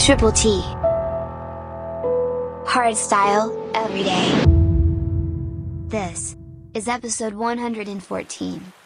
[0.00, 0.62] Triple T.
[2.64, 4.44] Hardstyle, every day.
[5.88, 6.36] This
[6.72, 8.79] is episode 114.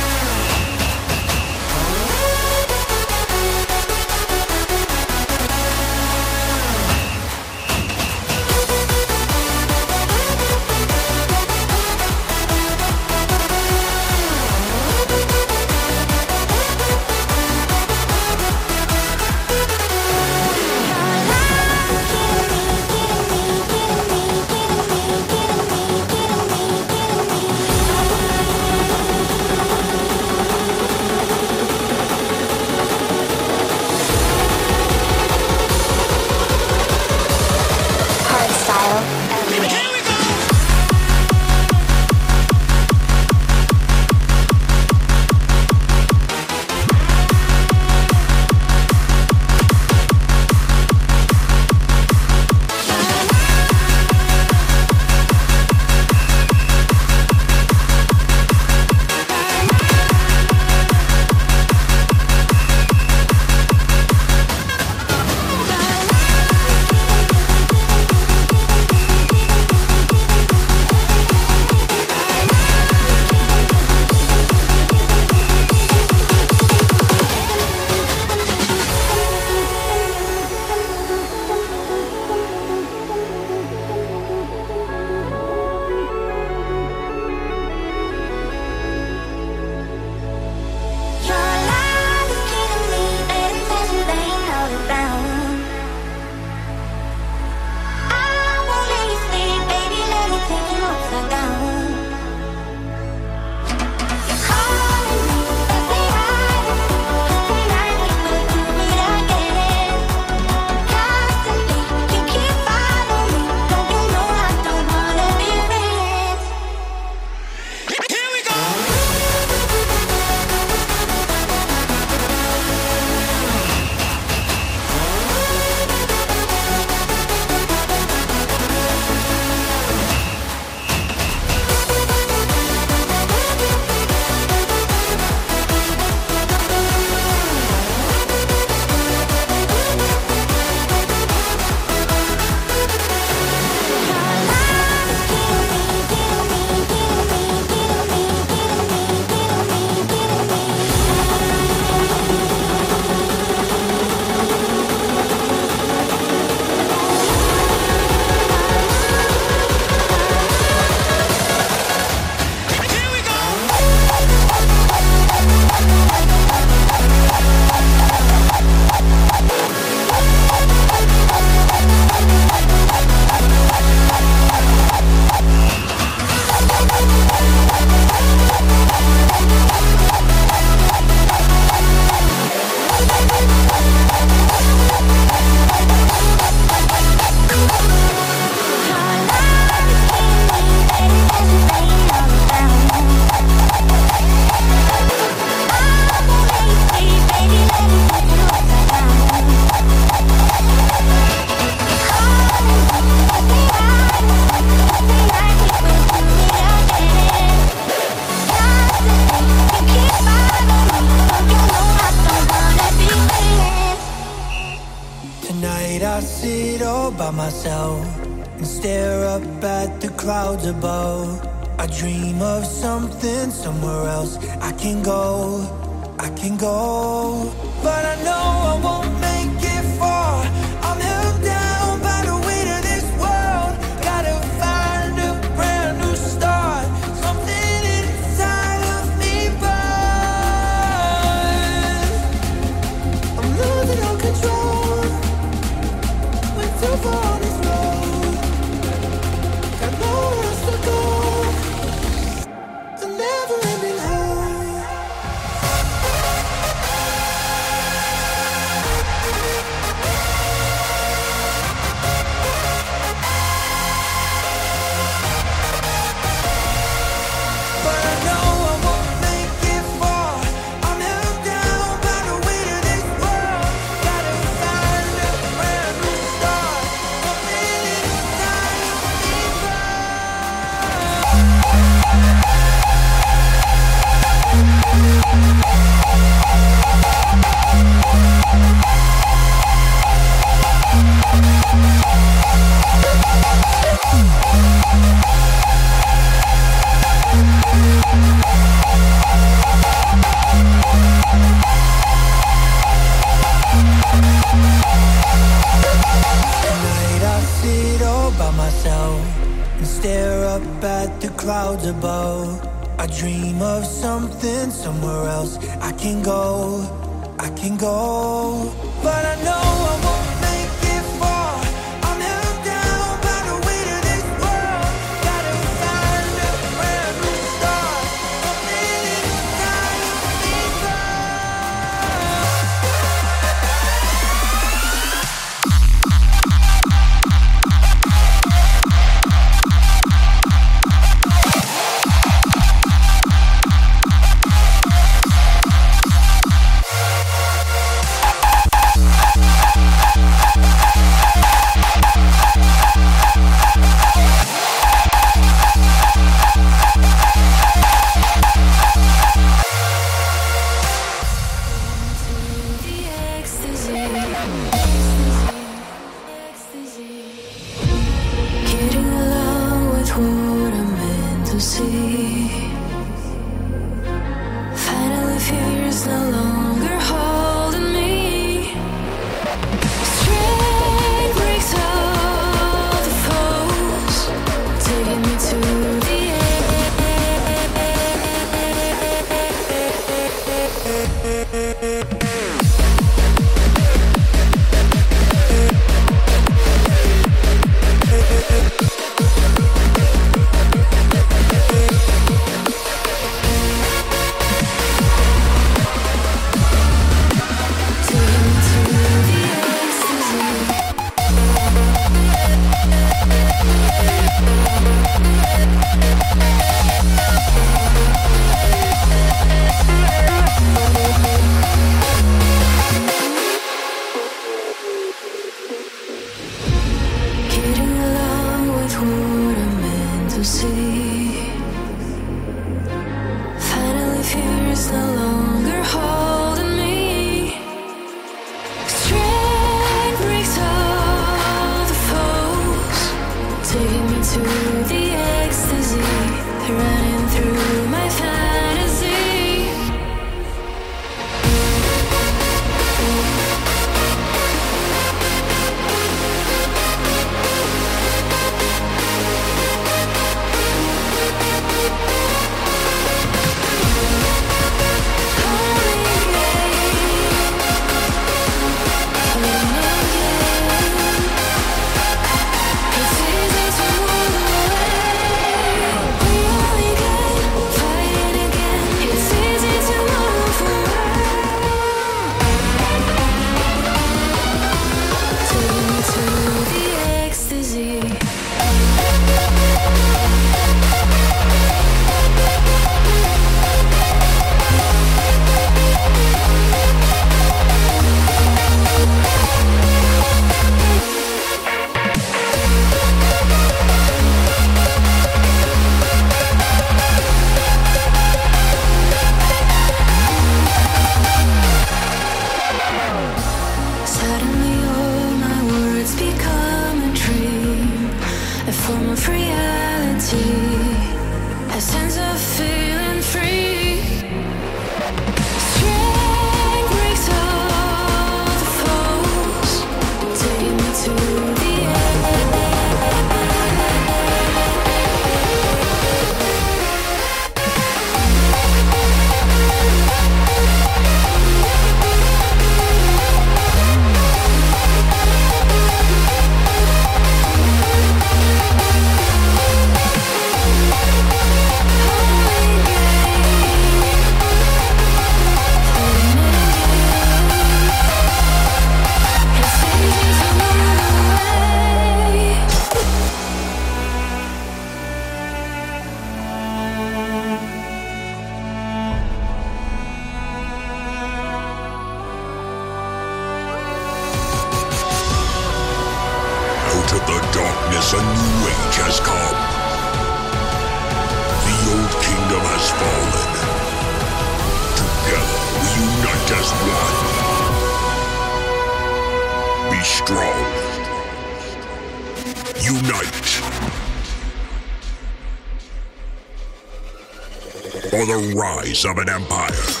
[598.61, 600.00] Rise of an empire.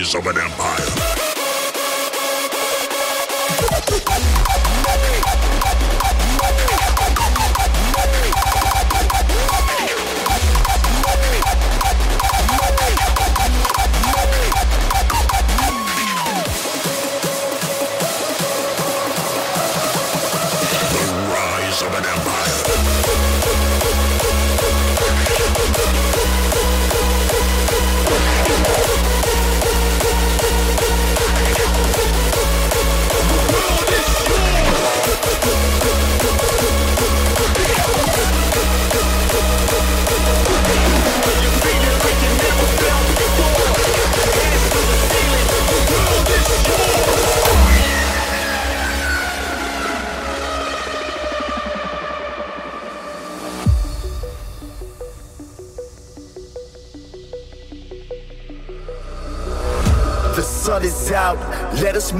[0.00, 0.99] Of an empire.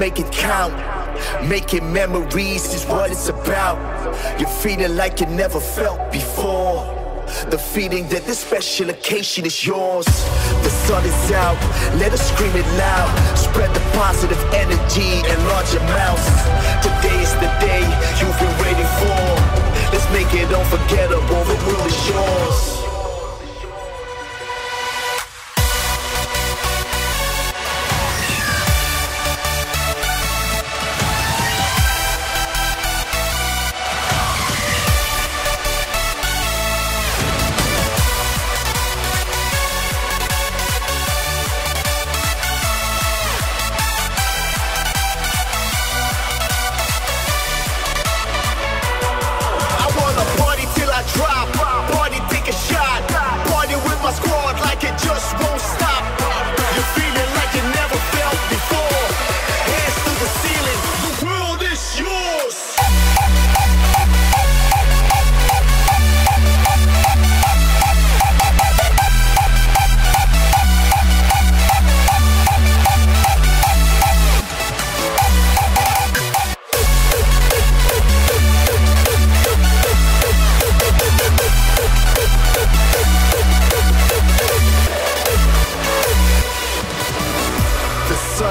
[0.01, 0.73] Make it count.
[1.47, 3.77] Making memories is what it's about.
[4.39, 6.81] You're feeling like you never felt before.
[7.51, 10.07] The feeling that this special occasion is yours.
[10.65, 11.61] The sun is out,
[12.01, 13.11] let us scream it loud.
[13.37, 16.27] Spread the positive energy in large amounts.
[16.81, 17.83] Today is the day
[18.17, 19.21] you've been waiting for.
[19.93, 22.90] Let's make it unforgettable, the world is yours.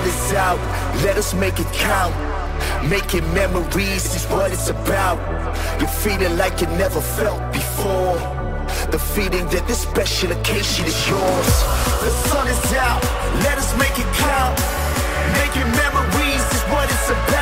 [0.01, 0.59] Sun is out,
[1.05, 2.15] let us make it count.
[2.89, 5.19] Making memories is what it's about.
[5.79, 8.17] You're feeling like you never felt before.
[8.91, 11.53] The feeling that this special occasion is yours.
[12.01, 13.03] The sun is out,
[13.45, 14.57] let us make it count.
[15.37, 17.40] Making memories is what it's about.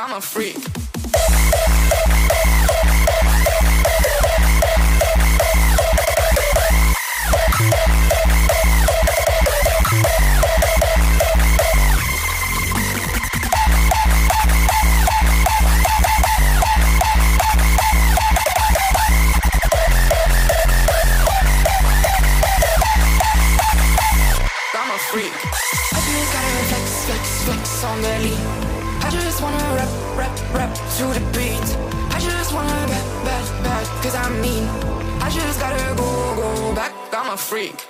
[0.00, 0.89] I'm a freak.
[37.50, 37.89] freak.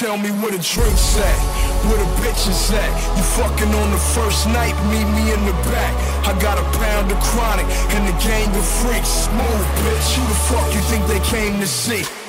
[0.00, 1.38] Tell me where the drinks at,
[1.84, 3.18] where the bitches at.
[3.18, 5.92] You fucking on the first night, meet me in the back.
[6.26, 9.28] I got a pound of chronic and a gang of freaks.
[9.28, 12.19] Move, bitch, who the fuck you think they came to see?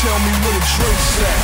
[0.00, 1.40] Tell me where the drinks at,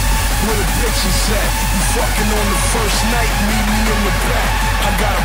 [0.47, 1.51] where the bitches at.
[1.75, 4.51] You fucking on the first night, meet me in the back.
[4.79, 5.23] I got a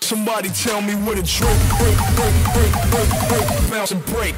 [0.00, 4.34] Somebody tell me where the drink, break, break, break, break, break, bounce and break.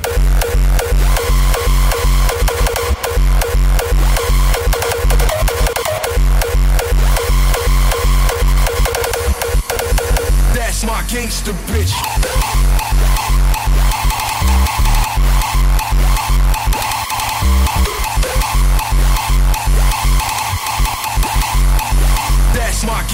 [10.55, 12.56] That's my gangster bitch.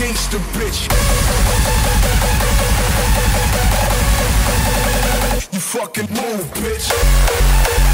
[0.03, 0.83] gangster bitch.
[5.53, 7.93] You fucking move, bitch.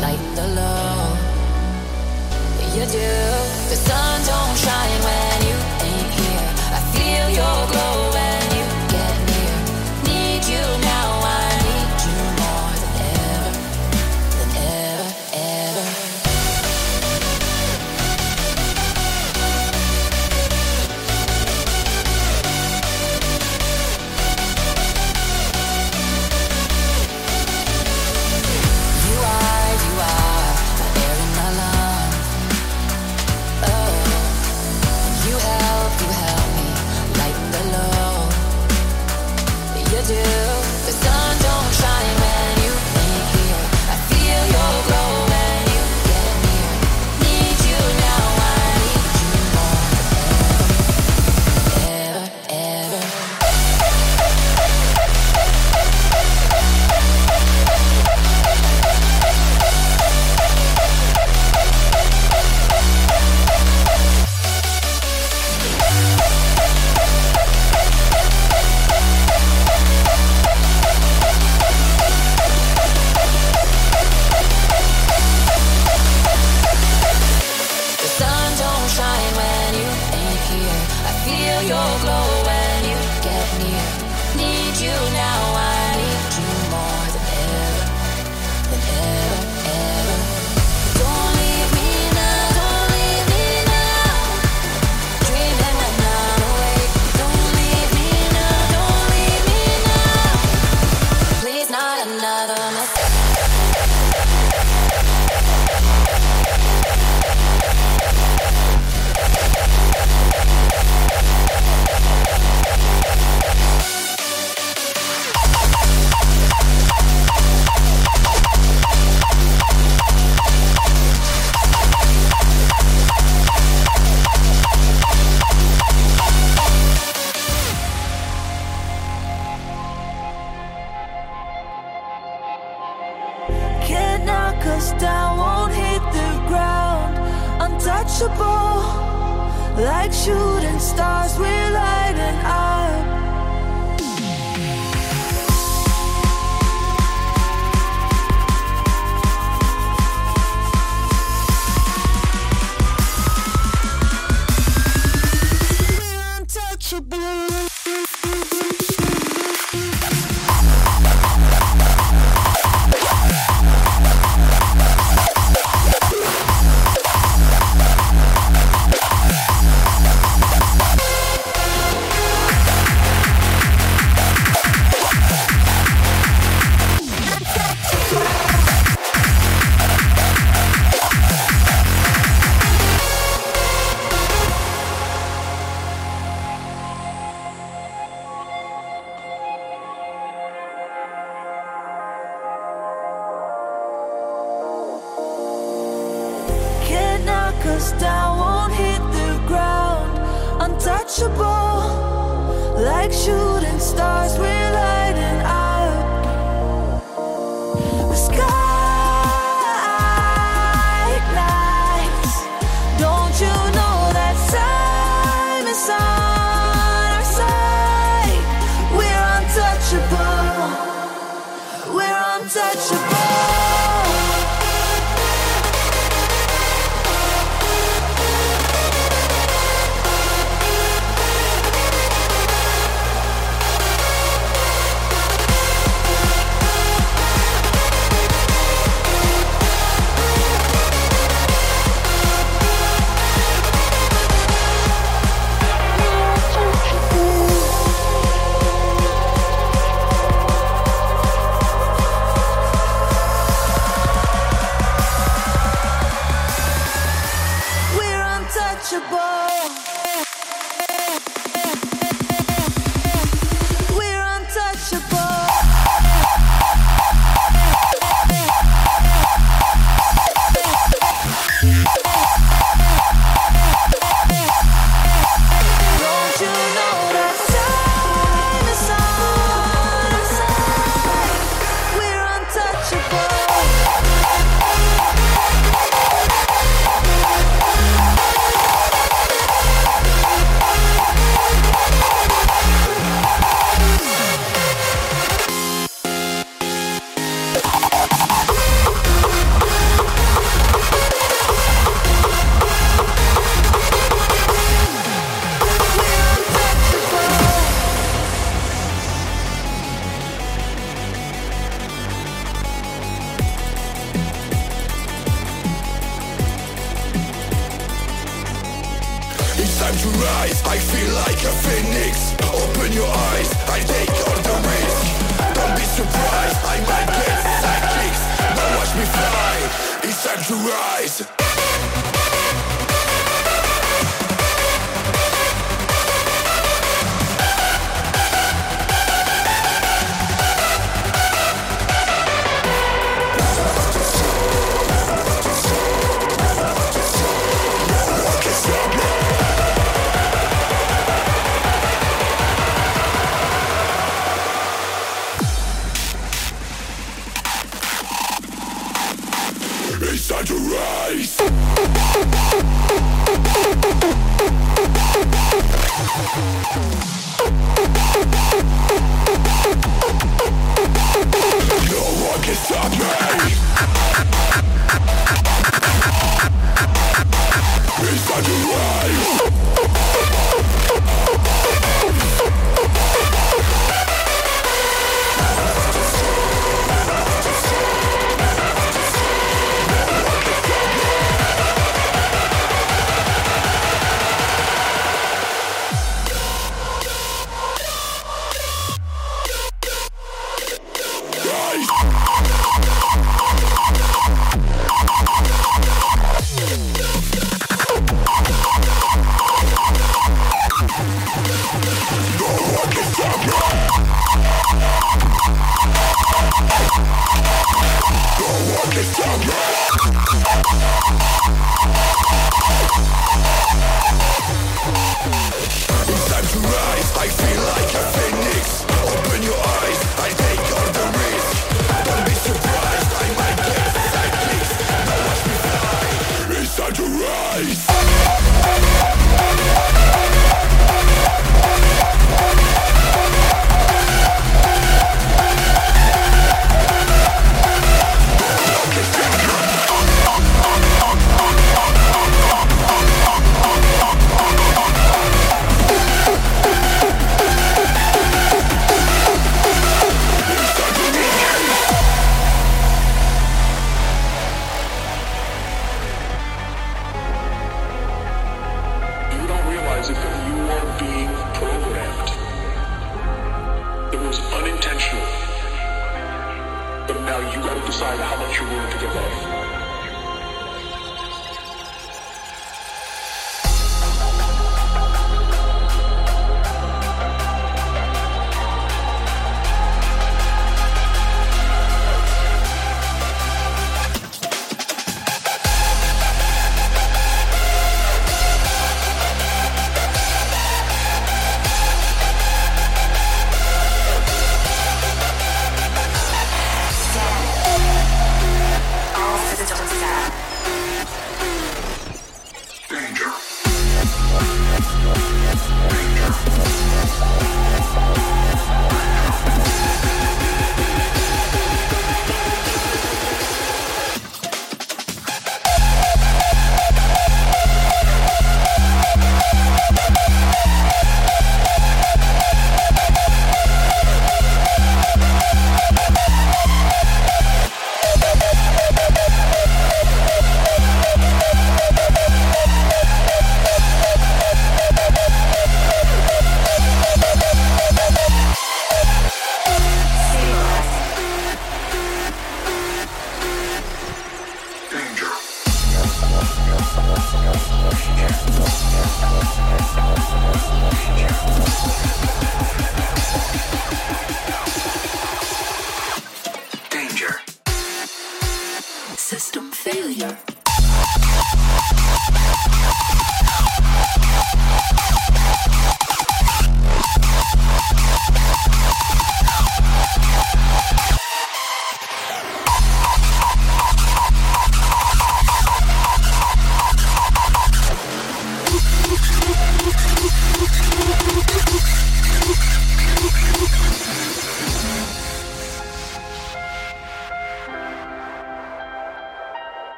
[0.00, 1.16] light the low.
[2.74, 3.10] You do.
[3.70, 4.77] The sun don't shine.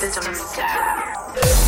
[0.00, 1.67] Appel sur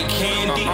[0.00, 0.64] like candy.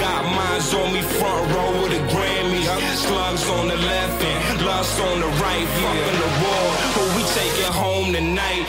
[0.00, 2.62] Got mines on me front row with a Grammy.
[2.96, 5.66] Slugs on the left and lust on the right.
[5.66, 8.66] Fucking the wall, but we take it home tonight.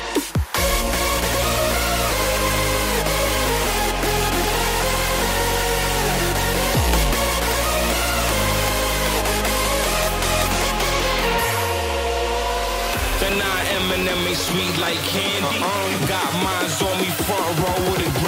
[13.19, 15.59] Then I Eminem ain't sweet like candy.
[15.59, 16.07] Uh-uh.
[16.07, 18.26] Got mines on me front row with a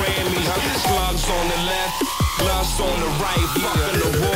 [2.82, 3.74] on the right, yeah.
[3.74, 4.29] fucking the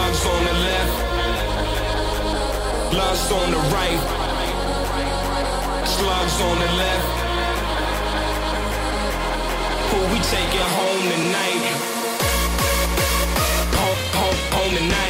[0.00, 0.94] Slugs on the left,
[2.94, 4.00] lust on the right.
[5.84, 7.08] Slugs on the left.
[9.90, 11.64] Who we taking home tonight?
[13.76, 15.09] Home, home, home tonight.